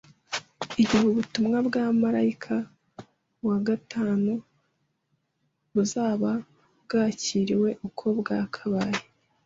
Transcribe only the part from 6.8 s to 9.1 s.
bwakiriwe uko bwakabaye